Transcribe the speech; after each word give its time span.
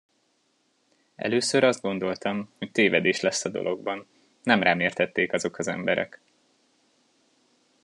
Először 1.15 1.63
azt 1.63 1.81
gondoltam, 1.81 2.51
hogy 2.57 2.71
tévedés 2.71 3.19
lesz 3.21 3.45
a 3.45 3.49
dologban, 3.49 4.07
nem 4.43 4.63
rám 4.63 4.79
érthették 4.79 5.33
azok 5.33 5.57
az 5.57 5.67
emberek. 5.67 6.21